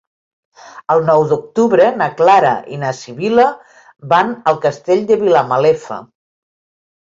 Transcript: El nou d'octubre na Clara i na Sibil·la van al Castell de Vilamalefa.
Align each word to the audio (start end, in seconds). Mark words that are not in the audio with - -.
El 0.95 1.03
nou 1.09 1.25
d'octubre 1.31 1.85
na 1.99 2.07
Clara 2.23 2.55
i 2.77 2.81
na 2.85 2.95
Sibil·la 3.01 3.47
van 4.17 4.35
al 4.55 4.61
Castell 4.67 5.07
de 5.15 5.23
Vilamalefa. 5.25 6.03